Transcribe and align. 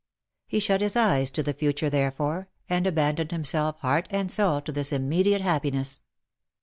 He 0.47 0.59
shut 0.59 0.81
his 0.81 0.95
eyes 0.95 1.29
to 1.29 1.43
the 1.43 1.53
future, 1.53 1.87
therefore, 1.87 2.49
and 2.67 2.87
abandoned 2.87 3.29
himself, 3.31 3.77
heart 3.81 4.07
and 4.09 4.31
soul, 4.31 4.59
to 4.61 4.71
this 4.71 4.91
immediate 4.91 5.41
happiness. 5.41 6.01